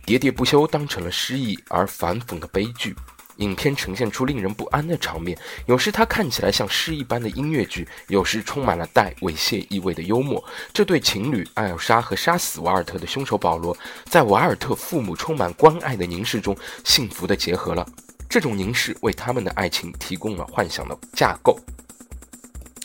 [0.07, 2.95] 喋喋不休当成了诗意而反讽的悲剧。
[3.37, 10.43] 影片呈现出令人不安的场面，有时它看起来像诗一般的音乐剧，有时充满了带猥亵意味的幽默。
[10.73, 17.85] 这对情侣艾尔莎和杀死瓦尔特的凶手保罗，在瓦尔特父母充满关爱的凝视中，幸福地结合了。
[18.29, 21.59] 这种凝视为他们的爱情提供了幻想的架构。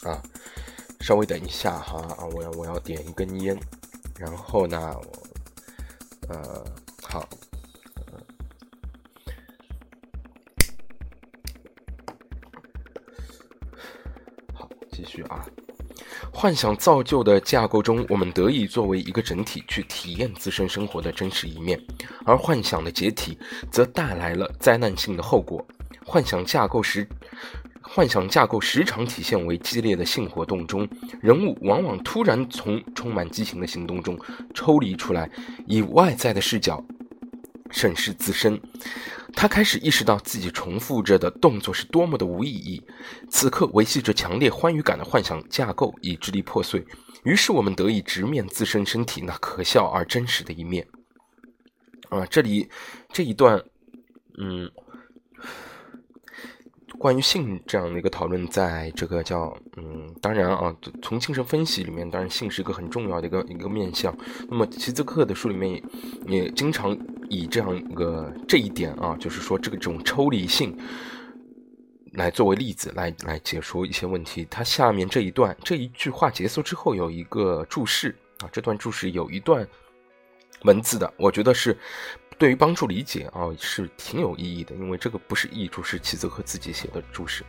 [0.03, 0.21] 啊，
[1.01, 3.59] 稍微等一下哈啊，我要我要点一根烟，
[4.19, 4.97] 然后呢，
[6.29, 6.65] 呃，
[7.03, 7.29] 好。
[15.11, 15.44] 去啊！
[16.33, 21.77] 幻想造就的架构中，我们得以作为一个整体去体验自身生活的真实一面；
[22.25, 23.37] 而幻想的解体
[23.73, 25.66] 则带来了灾难性的后果。
[26.05, 27.07] 幻想架构时，
[27.83, 30.88] 幻想架构时常体现为激烈的性活动中，
[31.20, 34.16] 人物往往突然从充满激情的行动中
[34.55, 35.29] 抽离出来，
[35.66, 36.83] 以外在的视角
[37.70, 38.61] 审视自身。
[39.35, 42.83] 他开始意识到自己重复着的动作是多么的无意义。
[43.28, 46.85] 此刻维系着强烈欢愉感的幻想架构已支离破碎，
[47.24, 50.87] 于是我们得以直面自身身体那可笑而真实的一面。
[52.09, 52.68] 啊，这里
[53.12, 53.62] 这一段，
[54.38, 54.70] 嗯。
[57.01, 64.15] 关于性这样的一个讨论，在这个叫嗯，当然啊，从精神分析里面，当然性是一个很重要的一个一个面向。
[64.51, 65.83] 那么齐泽克的书里面
[66.27, 66.95] 也经常
[67.31, 70.77] 以这样一个这一点啊，就是说这个这种抽离性
[72.13, 74.47] 来作为例子来来解说一些问题。
[74.51, 79.67] 他下面这一段这一句话结束之后有一个注释啊，这段注释有一段
[80.65, 81.75] 文字的，我觉得是。
[82.40, 87.44] 对于帮助理解啊，是挺有意义的，因为这个不是译注，是齐泽克自己写的注释。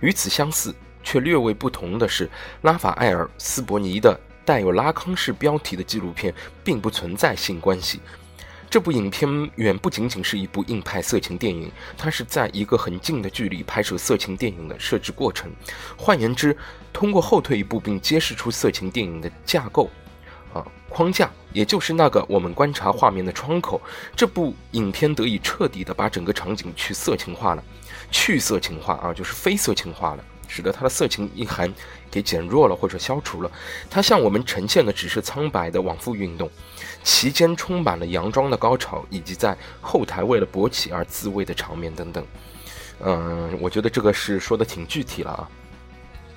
[0.00, 2.28] 与此相似却略微不同的是，
[2.60, 7.98] 拉法埃尔·斯伯尼的带有拉康式标题的纪录片并不存在性关系。
[8.68, 15.50] 这部影片远不仅仅是一部硬派色情电影，它是在一个很近的距离拍摄色情电影的设置过程。
[15.96, 16.54] 换言之，
[16.92, 19.88] 通过后退一步并揭示出色情电影的架构。
[20.88, 23.80] 框架，也就是那个我们观察画面的窗口。
[24.14, 27.64] 这部影片得以彻底的把整个场景去色情化了，
[28.10, 31.72] 去色情化啊，就是非色情化了，使得它的色情意涵
[32.10, 33.50] 给减弱了或者消除了。
[33.90, 36.48] 它向我们呈现的只是苍白的往复运动，
[37.02, 42.24] 其间充满了佯装的高潮，以及在后台为了勃起而自慰的场面等等。
[43.00, 45.48] 嗯，我觉得这个是说的挺具体了啊。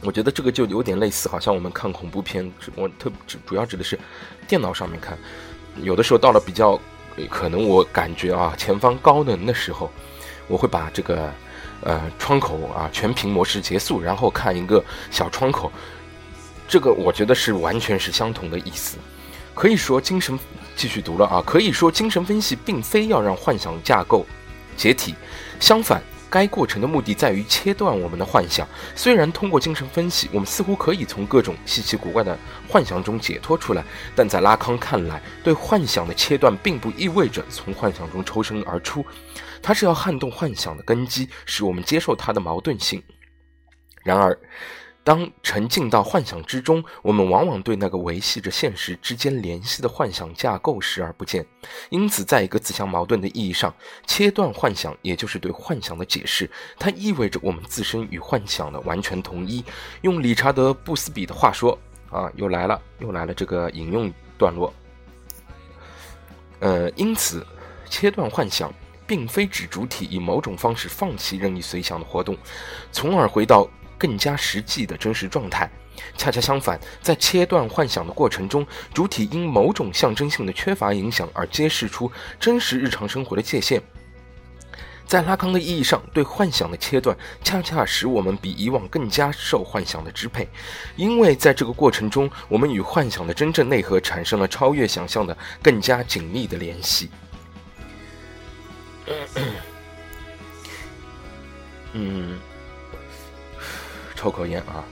[0.02, 4.00] 我觉得这个就有点类似，好像我们看恐怖片，我特主主要指的是
[4.48, 5.18] 电脑上面看，
[5.82, 6.80] 有的时候到了比较
[7.30, 9.92] 可能我感觉啊前方高能的时候，
[10.48, 11.30] 我会把这个
[11.82, 14.82] 呃窗口啊全屏模式结束，然后看一个
[15.12, 15.70] 小窗口，
[16.68, 18.98] 这个我觉得是完全是相同的意思。
[19.54, 20.40] 可以说精神
[20.78, 24.26] 继续读了啊，可以说精神分析并非要让幻想架构
[24.78, 25.14] 解体，
[25.60, 26.02] 相反。
[26.30, 28.68] 该过程的目的在于切断我们的幻想。
[28.96, 32.38] 虽然通过精神分析，我们似乎可以从各种稀奇古怪的
[32.68, 33.84] 幻想中解脱出来，
[34.16, 39.06] 但在拉康看来，对幻想的切断并不意味着从幻想中抽身而出，
[39.62, 43.02] 它是要撼动幻想的根基，使我们接受它的矛盾性。
[44.04, 44.38] 然而，
[45.10, 51.44] 当沉浸到幻想之中，我们往往对那个维系着现实之间联系的幻想架构视而不见。
[51.90, 53.74] 因此，在一个自相矛盾的意义上，
[54.06, 59.66] 切断幻想也就是对幻想的解释，它意味着我们自身与幻想的完全统一。
[60.02, 61.76] 用理查德·布斯比的话说，
[62.12, 64.72] 啊，又来了，又来了这个引用段落。
[66.60, 67.44] 呃，因此，
[67.90, 68.72] 切断幻想。
[69.08, 72.38] 并非指主体以某种方式放弃任意随想的活动，
[72.92, 73.68] 从而回到
[74.00, 75.70] 更加实际的真实状态。
[76.18, 82.10] 恰恰相反，在切断幻想的过程中，主体因某种象征性的缺乏影响而揭示出
[82.40, 83.82] 真实日常生活的界限。
[85.06, 90.48] 在拉康的意义上，对幻想的切断，恰恰使我们比以往更加受幻想的支配，
[90.96, 97.10] 因为在这个过程中，我们与幻想的真正内核产生了超越想象的更加紧密的联系。
[101.94, 102.38] 嗯，
[104.20, 104.84] 抽口烟啊。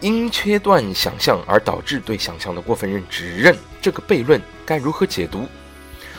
[0.00, 5.46] 因切断想象而导致对想象的过分认知，认这个悖论该如何解读？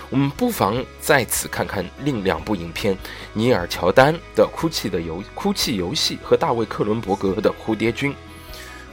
[0.10, 2.98] 我们不妨在此看看另两部影片：
[3.34, 8.12] 尼尔·乔丹的《哭泣的游哭泣游戏》和大卫·克伦伯格的《蝴蝶君》。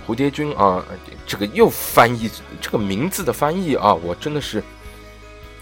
[0.06, 0.84] 蝴蝶君啊，
[1.26, 4.62] 这个又翻译这个名字的翻译啊，我真的是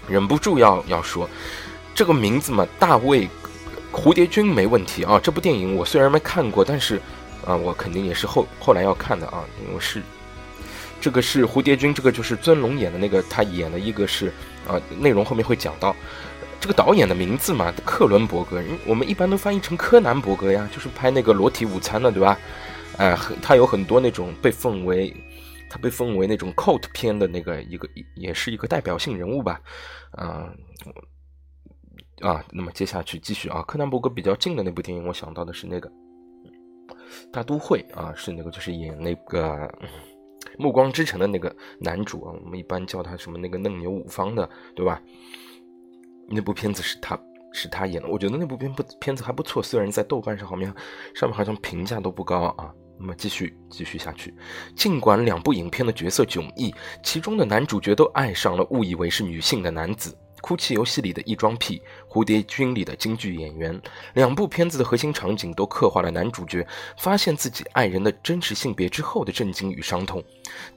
[0.05, 1.29] 忍不住要要说。
[1.95, 3.29] 这个名字嘛，大卫
[3.93, 5.17] 蝴蝶君没问题啊。
[5.23, 6.99] 这部电影我虽然没看过，但是
[7.45, 9.43] 啊，我肯定也是后后来要看的啊。
[9.67, 10.01] 因为是
[11.01, 14.31] 这个是蝴蝶君，这个就是尊龙演的那个，他演的一个是
[14.67, 15.95] 啊，内容后面会讲到。
[16.59, 22.39] 这个导演的名字嘛，克伦伯格，我们一般都翻译成柯南伯格呀，就是拍那个裸体午餐的，对吧？
[22.95, 25.13] 哎，他有很多那种被奉为
[25.69, 29.59] 他被奉为那种 cult 片的那个一个，也是一个代表性人物吧，
[30.11, 30.47] 啊。
[32.21, 35.89] 啊，那么接下去继续啊，柯南伯格比较近的那部电影，我想到的是那个
[37.31, 39.67] 《大都会》啊，是那个就是演那个
[40.57, 45.01] 《暮光之城》的那个男主啊，我们一般叫他什么那个嫩牛五方的，对吧？
[46.27, 47.19] 那部片子是他
[47.51, 50.75] 是他演的，我觉得那部片不片子还不错，虽然在豆瓣上好像
[51.13, 52.73] 上面好像评价都不高啊。
[52.99, 54.33] 那么继续继续下去，
[54.75, 56.73] 尽管两部影片的角色迥异，
[57.03, 60.15] 其中的男主角都爱上了误以为是女性的男子。
[60.43, 63.81] 哭泣游戏里的异装癖，蝴蝶君里的京剧演员，
[64.13, 70.21] 两部片子的核心场景都刻画了男主角发现自己爱人的真实性别之后的震惊与伤痛。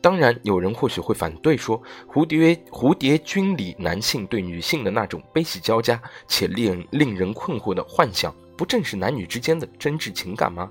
[0.00, 10.70] 当然，有人或许会反对说，蝴蝶蝴蝶君里男性对女性的那种悲喜交加且令令人困惑的幻想，不正是男女之间的真挚情感吗？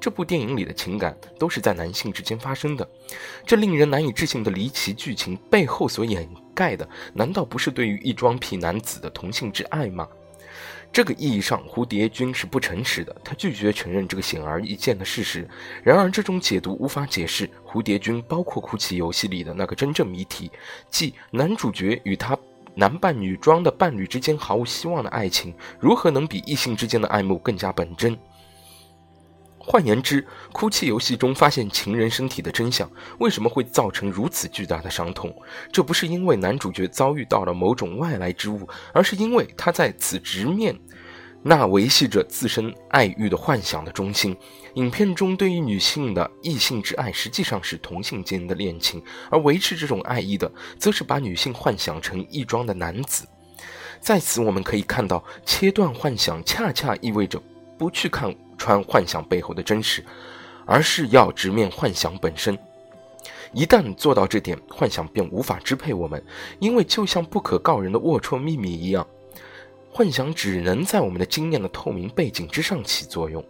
[0.00, 2.88] 这部电影里的情感都是在男性之间发生的，
[3.44, 10.08] 这令人难以置信的离奇剧情背后所掩盖的，难道不是对于异装癖男子的同性之爱吗？
[10.92, 15.48] 这个意义上，蝴蝶君是不诚实的，他拒绝承认这个显而易见的事实。
[15.84, 20.50] 然而，这种解读无法解释蝴蝶君包括哭泣游戏里的那个真正谜题，
[20.90, 22.36] 即男主角与他
[22.74, 28.18] 男扮女装的伴侣之间毫无希望的爱情，如何能比异性之间的爱慕更加本真？
[29.62, 35.32] 换言之，哭泣游戏中发现情人身体的真相，为什么会造成如此巨大的伤痛？
[35.70, 40.74] 这不是因为男主角遭遇到了某种外来之物，而是因为他在此直面
[41.42, 44.34] 那维系着自身爱欲的幻想的中心。
[44.74, 53.28] 影片中对于女性的异性之爱，实际上是同性间的恋情，而维持这种爱意的，则是把女性幻想成异装的男子。
[54.00, 57.40] 在此，我们可以看到，切断幻想恰恰意味着
[57.78, 58.34] 不去看。
[58.60, 60.04] 穿幻想背后的真实，
[60.66, 62.56] 而是要直面幻想本身。
[63.52, 66.22] 一旦做到这点，幻想便无法支配我们，
[66.58, 69.04] 因为就像不可告人的龌龊秘密一样，
[69.90, 73.42] 幻想只能在我们的经验的透明背景之上起作用。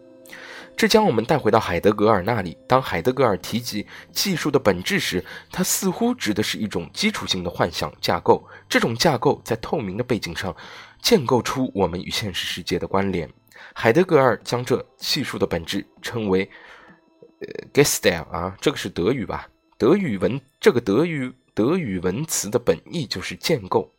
[0.77, 2.57] 这将我们带回到海德格尔那里。
[2.67, 8.43] 当海德格尔提及技术的本质时，他似乎指的是一种基础性的幻想架构。
[8.67, 10.57] 这种架构在透明的背景上
[11.03, 13.29] 建构出我们与现实世界的关联。
[13.75, 16.49] 海德格尔将这系数的本质称为
[17.41, 19.49] “呃 g e s t e l 啊，这个是德语吧？
[19.79, 23.91] 德语文这个德语德语文词的本意就是建构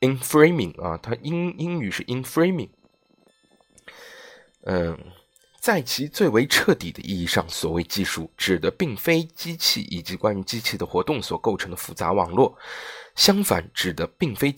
[0.00, 2.70] ，inframing 啊，它英英语是 inframing。
[4.62, 4.98] 嗯，
[5.60, 12.56] 在其最为彻底的意义上，所谓技术指的并非机器以及关于机器的活动所构成的复杂网络，
[13.14, 14.54] 相反，指的并非。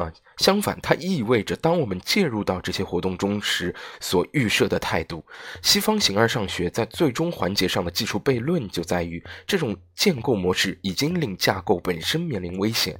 [0.00, 5.24] 啊，相反，它意味着当我们介入到这些活动中时所预设的态度。
[5.62, 12.98] 西方形而上学在最终环节上的技术悖论就在于，这种建构模式已经令架构本身面临危险。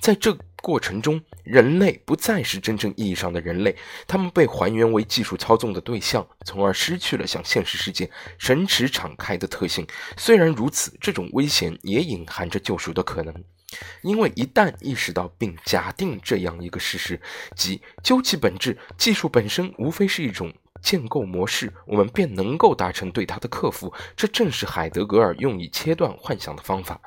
[0.00, 3.74] 在这过程中，人类不再是真正意义上的人类，
[4.06, 9.86] 他们被还原为技术操纵的对象，从而失去了向现实世界神驰敞开的特性。
[10.16, 13.34] 虽然如此，这种危险也隐含着救赎的可能，
[14.02, 17.20] 因为一旦意识到并假定这样一个事实，
[17.56, 20.52] 即究其本质，技术本身无非是一种
[20.82, 23.92] 建构模式，我们便能够达成对它的克服。
[24.16, 27.00] 这正是海德格尔用以切断幻想的方法。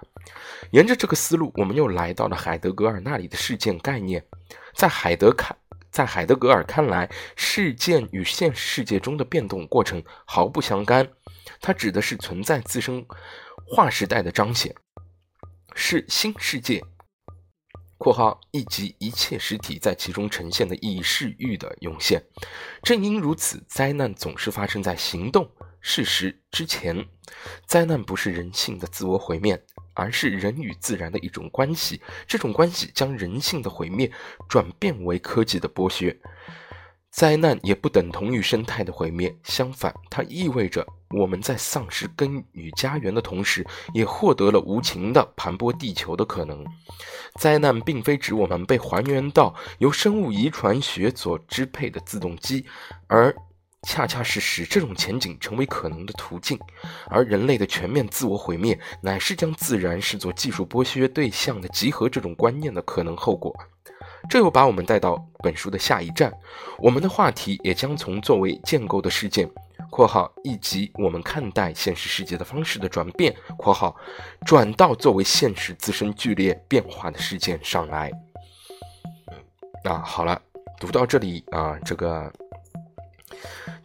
[0.71, 4.25] 沿着这个思路，我们又来到了海德格尔那里的事件概念。
[4.73, 5.55] 在海德看，
[5.91, 11.07] 在海德格尔看来，事件与现实世界中的变动过程毫不相干。
[11.61, 13.05] 它指的是存在自身
[13.67, 14.73] 划时代的彰显，
[15.75, 16.81] 是新世界
[17.99, 22.23] （括号以及一切实体在其中呈现的意义视域的涌现）。
[22.81, 25.47] 正因如此，灾难总是发生在行动
[25.79, 27.05] 事实之前。
[27.67, 29.63] 灾难不是人性的自我毁灭。
[29.97, 34.11] 而是人与自然的一种关系，这种关系将人性的毁灭
[34.49, 36.13] 转变为科技的剥削。
[37.15, 46.65] 灾难也不等同于生态的毁灭，相反，它意味着我们在丧失根与家园的同时，也获得了无情的盘剥地球的可能。
[47.39, 52.65] 灾难并非指我们被还原到由生物遗传学所支配的自动机，
[53.07, 53.33] 而。
[53.87, 56.59] 恰恰是使这种前景成为可能的途径，
[57.07, 63.55] 而人类的全面自我毁灭，乃是将自然视作技术剥削对象的集合这种观念的可能后果。
[64.29, 66.33] 这又把我们带到本书的下一站，
[66.79, 69.49] 我们的话题也将从作为建构的事件
[69.89, 73.95] （括号以及我们看待现实世界的方式的转变）（括号）
[74.45, 78.11] 转到作为现实自身剧烈变化的事件上来。
[79.83, 80.41] 啊，好了，
[80.79, 82.31] 读到这里啊，这个。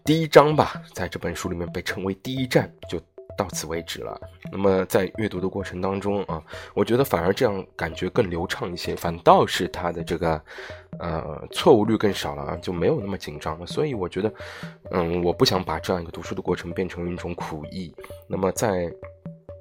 [0.03, 2.99] 第一章吧，在这本书里面被称为第一站，就
[3.41, 4.21] 到此为止了。
[4.53, 6.43] 那么在阅读的过程当中啊，
[6.75, 10.39] 我觉得反而这样感觉更流畅一些，反倒是它的这个
[10.99, 13.65] 呃错误率更少了啊，就没有那么紧张了。
[13.65, 14.31] 所以我觉得，
[14.91, 17.95] 嗯，我不想把这样一个读书的过程变成一种苦役。
[18.27, 18.93] 那么在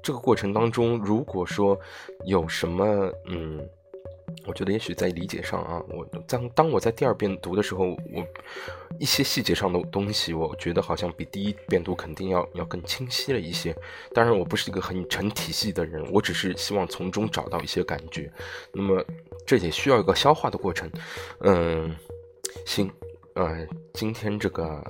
[0.02, 1.78] 这个过程当中，如果说
[2.26, 3.66] 有什么嗯。
[4.46, 8.26] 我觉得也许在理解上啊，我当当我在第二遍读的时候，我
[8.98, 13.74] 一些细节上的东西，我觉得好像比第一遍读肯定要要更清晰了一些。
[14.14, 18.32] 当然，我不是一个很成体系的人，我只是希望从中找到一些感觉。
[18.72, 19.04] 那么
[19.46, 20.90] 这也需要一个消化的过程。
[21.40, 21.94] 嗯，
[22.66, 22.90] 行，
[23.34, 24.82] 呃，今天这个。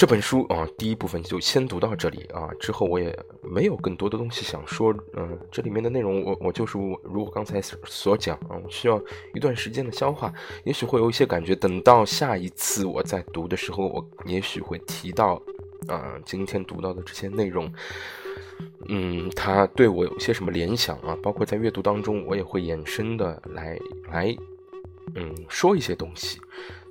[0.00, 4.94] 这本书啊，第一部分就先读到这里啊，之后我也没有更多的东西想说。
[5.12, 8.98] 嗯，这里面的内容，我我就是如果刚才所讲啊，我需要
[9.34, 10.32] 一段时间的消化，
[10.64, 11.54] 也许会有一些感觉。
[11.54, 15.34] 等到下一次我在读的时候，我也许会提到
[15.86, 17.70] 啊，今天读到的这些内容，
[18.88, 21.14] 嗯，它对我有些什么联想啊？
[21.22, 23.78] 包括在阅读当中，我也会衍生的来
[24.10, 24.34] 来，
[25.14, 26.40] 嗯，说一些东西。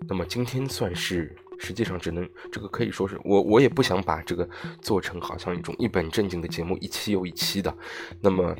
[0.07, 1.35] 那么今天算是。
[1.59, 4.49] 实际上只能这个可以说是我我也不想把这个
[4.81, 7.71] 做成好像一种一本正经的节目，一期又一期的，
[8.19, 8.55] 那么，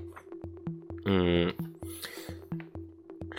[1.05, 1.51] 嗯，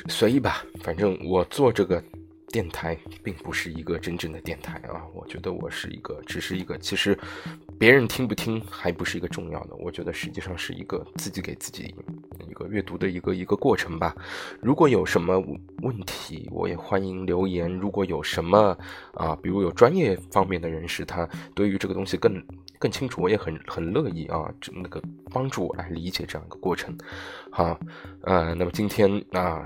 [0.09, 2.03] 随意吧，反正我做这个。
[2.51, 7.17] 电台并不是一个真正的电台啊，我觉得我是一个，只是一个，其实
[7.79, 11.95] 别人听不听还不是一个重要的，我觉得实际上是一个自己给自己
[12.49, 14.15] 一个阅读的一个一个过程吧。
[14.61, 15.39] 如果有什么
[15.83, 17.73] 问题，我也欢迎留言。
[17.73, 18.77] 如果有什么
[19.15, 22.43] 啊，比如有专业方面的人士，他对于这个东西更
[22.81, 25.01] 更清楚，我也很很乐意啊，那个
[25.33, 26.97] 帮助我来理解这样一个过程。
[27.51, 27.79] 好，
[28.23, 29.65] 呃，那么今天啊。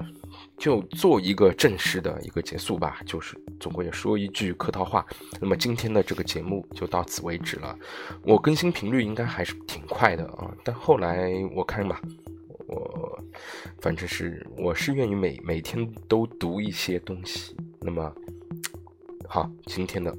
[0.56, 5.04] 就做一个正式的一个结束吧，就是总归也说一句客套话。
[5.40, 7.76] 那么今天的这个节目就到此为止了。
[8.22, 12.00] 我更新频率应该还是挺快的啊，但后来我看吧，
[12.66, 13.18] 我
[13.80, 17.56] 反正是我是愿意每每天都读一些东西。
[17.80, 18.10] 那么
[19.28, 20.16] 好，今天的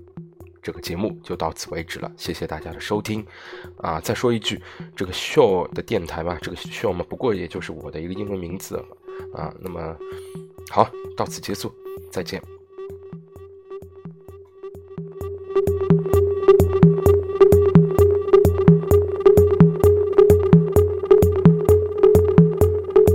[0.61, 3.25] 这个节目就到此为止了，谢谢大家的收听
[3.77, 3.99] 啊！
[4.01, 4.61] 再说一句，
[4.95, 8.83] 这个 show 的电台吧，这个 show 嘛，不过也就是我的一个英文名字。
[9.33, 9.97] 啊，那么
[10.69, 11.71] 好，到此结束，
[12.11, 12.41] 再见。